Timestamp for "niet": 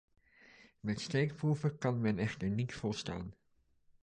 2.49-2.73